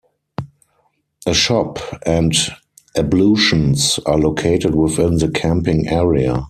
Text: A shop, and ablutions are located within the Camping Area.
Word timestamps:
A 1.27 1.33
shop, 1.35 1.77
and 2.07 2.33
ablutions 2.97 3.99
are 4.07 4.17
located 4.17 4.73
within 4.73 5.17
the 5.19 5.29
Camping 5.29 5.89
Area. 5.89 6.39